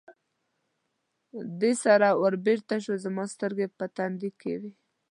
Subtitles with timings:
[1.59, 4.71] دې سره ور بېرته شو، زما سترګې په تندي کې وې.